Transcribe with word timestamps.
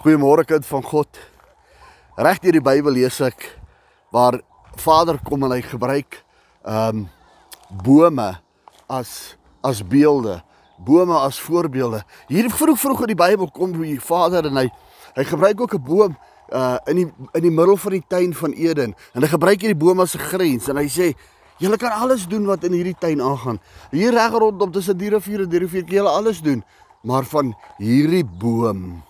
Goeiemôre 0.00 0.46
kind 0.48 0.64
van 0.64 0.80
God. 0.80 1.18
Reg 2.16 2.38
deur 2.40 2.56
die 2.56 2.62
Bybel 2.64 2.94
lees 2.96 3.18
ek 3.20 3.42
waar 4.08 4.38
Vader 4.80 5.18
kom 5.20 5.42
en 5.44 5.52
hy 5.52 5.58
gebruik 5.60 6.22
ehm 6.64 7.02
um, 7.02 7.02
bome 7.84 8.30
as 8.88 9.36
as 9.60 9.82
beelde, 9.84 10.38
bome 10.80 11.18
as 11.20 11.36
voorbeelde. 11.44 12.00
Hier 12.32 12.48
vroeg 12.48 12.80
vroeg 12.80 13.02
in 13.04 13.12
die 13.12 13.18
Bybel 13.20 13.50
kom 13.52 13.74
die 13.76 13.98
Vader 14.00 14.48
en 14.48 14.62
hy 14.62 14.64
hy 15.18 15.26
gebruik 15.34 15.60
ook 15.60 15.76
'n 15.76 15.84
boom 15.84 16.16
uh 16.48 16.78
in 16.88 17.02
die 17.02 17.08
in 17.36 17.44
die 17.44 17.52
middel 17.52 17.76
van 17.76 17.92
die 17.92 18.04
tuin 18.08 18.32
van 18.32 18.56
Eden 18.56 18.96
en 19.12 19.20
hy 19.20 19.28
gebruik 19.28 19.60
hierdie 19.60 19.82
boom 19.84 20.00
as 20.00 20.16
'n 20.16 20.24
grens 20.32 20.72
en 20.72 20.80
hy 20.80 20.88
sê 20.88 21.12
julle 21.60 21.76
kan 21.76 21.92
alles 21.92 22.24
doen 22.24 22.48
wat 22.48 22.64
in 22.64 22.72
hierdie 22.72 22.96
tuin 22.96 23.20
aangaan. 23.20 23.60
Hier 23.92 24.16
reg 24.16 24.32
rondom 24.32 24.72
tussen 24.72 24.96
die 24.96 25.10
riviere, 25.12 25.46
die 25.46 25.60
rivier, 25.60 25.84
julle 25.84 26.08
alles 26.08 26.40
doen, 26.40 26.64
maar 27.04 27.24
van 27.24 27.52
hierdie 27.76 28.24
boom 28.24 29.04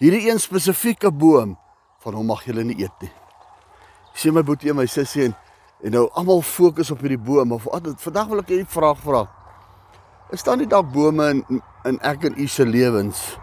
Hierdie 0.00 0.30
een 0.30 0.38
spesifieke 0.40 1.10
boom 1.12 1.58
van 2.00 2.14
hom 2.16 2.30
mag 2.32 2.46
julle 2.48 2.62
nie 2.64 2.78
eet 2.80 3.02
nie. 3.04 3.10
Sien 4.16 4.32
my 4.32 4.40
boetie 4.40 4.70
en 4.72 4.78
my 4.78 4.86
sussie 4.88 5.26
en 5.28 5.34
en 5.84 5.92
nou 5.92 6.06
almal 6.16 6.40
fokus 6.44 6.90
op 6.92 7.00
hierdie 7.00 7.20
boom 7.20 7.52
of 7.56 7.66
vandag 8.04 8.28
wil 8.28 8.40
ek 8.40 8.50
'n 8.50 8.66
vraag 8.66 8.98
vra. 9.00 9.28
Is 10.32 10.42
daar 10.42 10.56
nie 10.56 10.66
dalk 10.66 10.92
bome 10.92 11.28
in 11.30 11.62
in 11.84 11.98
ek 12.00 12.24
en 12.24 12.34
u 12.36 12.46
se 12.46 12.64
lewens 12.64 13.36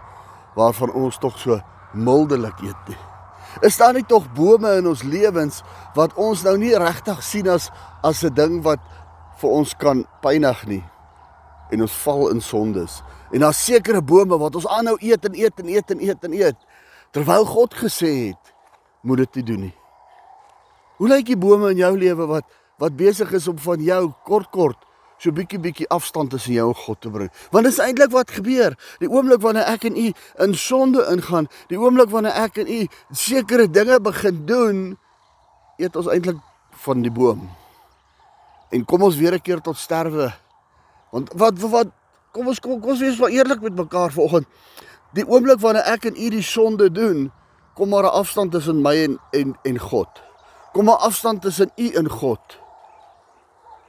waarvan 0.56 0.92
ons 0.92 1.18
tog 1.18 1.38
so 1.38 1.62
mildelik 1.94 2.60
eet 2.62 2.88
nie? 2.88 2.98
Is 3.62 3.78
daar 3.78 3.94
nie 3.94 4.06
tog 4.06 4.34
bome 4.34 4.78
in 4.78 4.88
ons 4.88 5.04
lewens 5.04 5.64
wat 5.96 6.14
ons 6.14 6.44
nou 6.44 6.58
nie 6.58 6.78
regtig 6.78 7.24
sien 7.24 7.48
as 7.50 7.70
as 8.04 8.24
'n 8.24 8.34
ding 8.34 8.64
wat 8.64 8.80
vir 9.38 9.50
ons 9.50 9.74
kan 9.74 10.06
pynig 10.22 10.66
nie 10.66 10.84
en 11.72 11.82
ons 11.82 11.94
val 12.04 12.30
in 12.30 12.42
sondes? 12.42 13.04
En 13.32 13.40
daar's 13.44 13.64
sekere 13.66 14.02
bome 14.02 14.38
wat 14.38 14.56
ons 14.56 14.68
aanhou 14.68 14.96
eet 15.00 15.26
en 15.26 15.36
eet 15.36 15.60
en 15.60 15.68
eet 15.68 15.92
en 15.92 16.00
eet 16.02 16.24
en 16.24 16.34
eet 16.34 16.68
terwyl 17.16 17.46
God 17.48 17.74
gesê 17.74 18.12
het 18.30 18.54
moet 19.02 19.24
dit 19.24 19.40
nie 19.40 19.44
doen 19.44 19.62
nie. 19.68 19.76
Hoe 20.98 21.10
lyk 21.10 21.30
die 21.30 21.38
bome 21.40 21.72
in 21.72 21.82
jou 21.82 21.94
lewe 21.98 22.28
wat 22.30 22.48
wat 22.78 22.94
besig 22.94 23.32
is 23.34 23.48
om 23.50 23.58
van 23.58 23.82
jou 23.82 24.02
kort 24.28 24.52
kort 24.54 24.84
so 25.18 25.34
bietjie 25.34 25.58
bietjie 25.58 25.88
afstand 25.94 26.30
tussen 26.30 26.54
jou 26.54 26.68
en 26.70 26.78
God 26.78 27.02
te 27.02 27.12
bring? 27.14 27.32
Want 27.54 27.66
dit 27.66 27.74
is 27.74 27.82
eintlik 27.82 28.12
wat 28.14 28.34
gebeur. 28.34 28.76
Die 29.02 29.10
oomblik 29.10 29.42
wanneer 29.42 29.70
ek 29.72 29.88
en 29.90 29.98
u 29.98 30.12
in 30.46 30.54
sonde 30.58 31.06
ingaan, 31.14 31.50
die 31.72 31.80
oomblik 31.80 32.12
wanneer 32.14 32.38
ek 32.38 32.62
en 32.62 32.70
u 32.70 32.80
sekere 33.12 33.66
dinge 33.70 34.00
begin 34.04 34.44
doen, 34.50 34.84
eet 35.82 35.96
ons 35.98 36.10
eintlik 36.14 36.42
van 36.86 37.02
die 37.02 37.14
boom. 37.14 37.48
En 38.70 38.86
kom 38.86 39.04
ons 39.04 39.18
weer 39.18 39.34
'n 39.34 39.42
keer 39.42 39.62
tot 39.62 39.78
sterwe. 39.78 40.34
Want 41.12 41.32
wat 41.34 41.58
wat 41.60 41.90
kom 42.38 42.52
ons 42.54 42.62
kom, 42.62 42.78
kom 42.82 42.94
ons 42.94 43.02
wees 43.02 43.18
wel 43.18 43.40
eerlik 43.40 43.64
met 43.66 43.76
mekaar 43.78 44.14
vanoggend. 44.14 44.46
Die 45.18 45.26
oomblik 45.26 45.62
wanneer 45.64 45.88
ek 45.90 46.06
en 46.12 46.20
u 46.20 46.30
die 46.36 46.46
sonde 46.46 46.92
doen, 46.94 47.32
kom 47.74 47.90
maar 47.90 48.06
'n 48.06 48.18
afstand 48.22 48.52
tussen 48.52 48.82
my 48.82 48.96
en 49.04 49.18
en 49.32 49.56
en 49.64 49.80
God. 49.80 50.10
Kom 50.74 50.86
maar 50.86 51.02
afstand 51.02 51.42
tussen 51.42 51.72
u 51.76 51.90
en 51.90 52.10
God. 52.10 52.60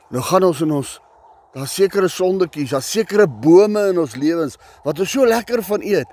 Nou 0.09 0.23
gaan 0.23 0.43
ons 0.43 0.61
in 0.61 0.73
ons 0.73 1.01
daar 1.53 1.67
sekere 1.67 2.09
sondetjies, 2.09 2.71
daar 2.71 2.83
sekere 2.83 3.27
bome 3.27 3.89
in 3.89 3.99
ons 3.99 4.15
lewens 4.15 4.57
wat 4.85 4.99
ons 4.99 5.11
so 5.11 5.27
lekker 5.27 5.63
van 5.63 5.83
eet 5.83 6.09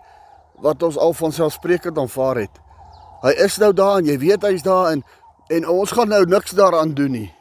wat 0.61 0.83
ons 0.83 0.97
al 0.97 1.13
van 1.13 1.31
selfsprekend 1.31 1.97
aanvaar 1.97 2.35
het. 2.35 2.59
Hy 3.21 3.31
is 3.43 3.57
nou 3.57 3.73
daar 3.73 3.97
en 3.97 4.05
jy 4.05 4.17
weet 4.17 4.41
hy's 4.41 4.63
daar 4.63 4.91
en 4.91 5.03
en 5.47 5.67
ons 5.67 5.91
gaan 5.91 6.07
nou 6.07 6.25
niks 6.25 6.51
daaraan 6.51 6.93
doen 6.93 7.11
nie. 7.11 7.34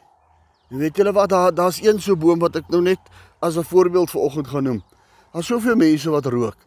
Weet 0.75 0.97
julle 0.97 1.11
wat 1.15 1.29
daar 1.29 1.53
daar's 1.53 1.81
een 1.81 2.01
so 2.01 2.15
boom 2.15 2.39
wat 2.39 2.55
ek 2.59 2.67
nou 2.67 2.81
net 2.81 2.99
as 3.39 3.55
'n 3.57 3.63
voorbeeld 3.63 4.09
vir 4.09 4.21
oggend 4.21 4.47
gaan 4.47 4.63
noem. 4.63 4.83
Daar's 5.31 5.47
soveel 5.47 5.75
mense 5.75 6.09
wat 6.09 6.25
rook, 6.25 6.57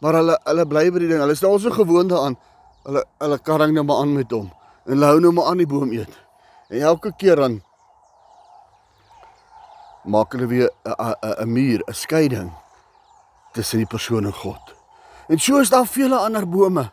maar 0.00 0.14
hulle 0.14 0.40
hulle 0.44 0.66
bly 0.66 0.90
by 0.90 0.98
die 0.98 1.08
ding. 1.08 1.20
Hulle 1.20 1.32
is 1.32 1.40
nou 1.40 1.58
so 1.58 1.70
gewoond 1.70 2.08
daaraan. 2.08 2.36
Hulle 2.84 3.04
hulle 3.18 3.38
karring 3.38 3.72
nou 3.74 3.84
maar 3.84 3.96
aan 3.96 4.12
met 4.12 4.30
hom 4.30 4.52
en 4.84 4.92
hulle 4.92 5.06
hou 5.06 5.20
nou 5.20 5.32
maar 5.32 5.44
aan 5.44 5.56
die 5.56 5.66
boom 5.66 5.90
eet. 5.92 6.18
En 6.68 6.80
elke 6.80 7.12
keer 7.16 7.36
dan 7.36 7.62
maak 10.04 10.32
hulle 10.32 10.46
weer 10.46 10.70
'n 10.84 11.14
'n 11.42 11.52
muur, 11.52 11.82
'n 11.86 11.94
skeiding 11.94 12.52
tussen 13.52 13.78
die 13.78 13.86
persoon 13.86 14.24
en 14.24 14.32
God. 14.32 14.74
En 15.28 15.38
so 15.38 15.58
is 15.58 15.70
daar 15.70 15.86
vele 15.86 16.16
ander 16.16 16.48
bome. 16.48 16.90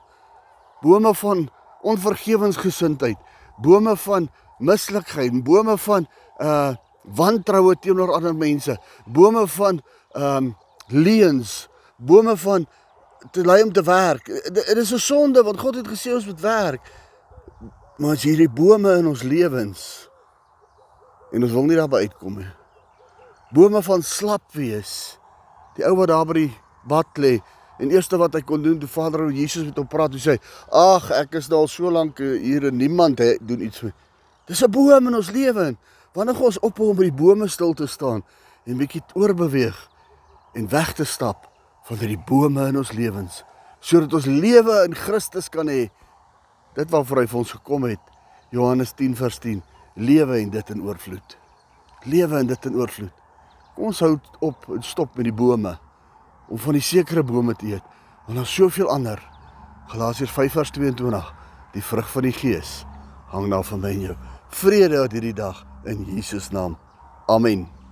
Bome 0.82 1.16
van 1.16 1.50
onvergewensgesindheid, 1.82 3.18
bome 3.58 3.98
van 3.98 4.30
mislikheid, 4.64 5.44
bome 5.44 5.78
van 5.78 6.08
uh 6.40 6.74
wantroue 7.04 7.76
teenoor 7.84 8.14
ander 8.16 8.36
mense, 8.36 8.78
bome 9.06 9.42
van 9.58 9.82
um, 10.16 10.54
leuns, 10.88 11.68
bome 11.98 12.38
van 12.38 12.64
te 13.32 13.44
lei 13.46 13.64
om 13.64 13.72
te 13.74 13.84
werk. 13.84 14.26
Dit 14.54 14.78
is 14.78 14.94
'n 14.94 14.98
sonde 15.00 15.44
want 15.44 15.60
God 15.60 15.76
het 15.76 15.88
gesê 15.88 16.14
ons 16.14 16.26
moet 16.26 16.40
werk. 16.40 16.92
Maar 17.98 18.12
as 18.12 18.24
hierdie 18.24 18.50
bome 18.50 18.98
in 18.98 19.08
ons 19.08 19.22
lewens 19.22 20.10
en 21.32 21.44
ons 21.44 21.52
wil 21.52 21.64
nie 21.64 21.76
daarby 21.76 21.96
uitkom 21.96 22.38
nie. 22.38 22.54
Bome 23.52 23.82
van 23.82 24.02
slap 24.02 24.52
wees. 24.52 25.20
Die 25.76 25.86
ou 25.86 25.96
wat 25.96 26.08
daar 26.08 26.26
by 26.26 26.34
die 26.34 26.58
bad 26.88 27.18
lê 27.18 27.42
en 27.80 27.92
eerste 27.92 28.18
wat 28.18 28.34
hy 28.34 28.42
kon 28.42 28.62
doen 28.62 28.80
toe 28.80 28.90
Vader 28.90 29.22
ou 29.22 29.32
Jesus 29.32 29.66
met 29.66 29.78
hom 29.78 29.88
praat, 29.88 30.14
hy 30.14 30.20
sê: 30.20 30.40
"Ag, 30.70 31.12
ek 31.12 31.36
is 31.36 31.48
nou 31.48 31.60
al 31.60 31.68
so 31.68 31.92
lank 31.92 32.18
hier 32.18 32.66
en 32.66 32.78
niemand 32.78 33.20
he, 33.20 33.38
doen 33.42 33.62
iets 33.62 33.80
vir." 33.80 33.94
Dis 34.46 34.64
'n 34.64 34.72
boom 34.72 35.08
in 35.08 35.16
ons 35.16 35.32
lewe. 35.32 35.78
Wanneer 36.14 36.42
ons 36.42 36.60
ophou 36.60 36.90
om 36.90 36.96
by 36.96 37.04
die 37.04 37.22
bome 37.24 37.48
stil 37.48 37.74
te 37.74 37.88
staan 37.88 38.24
en 38.66 38.78
bietjie 38.78 39.04
oorbeweeg 39.14 39.90
en 40.54 40.70
weg 40.70 40.94
te 40.94 41.04
stap 41.04 41.50
van 41.84 41.98
hierdie 41.98 42.24
bome 42.26 42.68
in 42.68 42.78
ons 42.78 42.92
lewens 42.92 43.44
sodat 43.84 44.14
ons 44.14 44.26
lewe 44.26 44.84
in 44.88 44.96
Christus 44.96 45.50
kan 45.50 45.68
hê. 45.68 45.90
Dit 46.74 46.90
waarvoor 46.90 47.18
hy 47.18 47.28
vir 47.28 47.40
ons 47.40 47.52
gekom 47.52 47.84
het. 47.84 48.00
Johannes 48.50 48.94
10 48.94 49.16
vers 49.16 49.40
10. 49.40 49.60
Lewe 49.96 50.40
en 50.40 50.50
dit 50.50 50.70
in 50.70 50.82
oorvloed. 50.82 51.38
Lewe 52.04 52.40
en 52.40 52.48
dit 52.48 52.66
in 52.66 52.76
oorvloed. 52.76 53.12
Kom 53.76 53.90
ons 53.92 54.00
hou 54.00 54.20
op 54.40 54.70
en 54.70 54.84
stop 54.84 55.18
met 55.18 55.26
die 55.26 55.36
bome 55.36 55.78
om 56.48 56.58
van 56.58 56.74
die 56.74 56.82
sekere 56.82 57.24
bome 57.24 57.56
te 57.56 57.66
eet. 57.66 57.84
Want 58.26 58.38
daar's 58.38 58.56
soveel 58.56 58.88
ander. 58.88 59.20
Galasiërs 59.92 60.32
5 60.32 60.52
vers 60.52 60.72
22. 60.72 61.36
Die 61.74 61.84
vrug 61.84 62.10
van 62.10 62.30
die 62.30 62.36
Gees 62.40 62.86
hang 63.34 63.50
daar 63.50 63.64
van 63.66 63.80
my 63.82 63.90
en 63.90 64.00
jou. 64.08 64.16
Vrede 64.54 64.98
uit 64.98 65.12
hierdie 65.12 65.34
dag 65.34 65.66
in 65.90 66.06
Jesus 66.06 66.50
naam. 66.54 66.78
Amen. 67.26 67.83